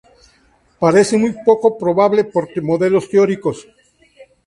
Parece 0.83 1.15
muy 1.19 1.33
poco 1.45 1.77
probable 1.77 2.23
por 2.23 2.47
modelos 2.63 3.07
teóricos. 3.07 3.67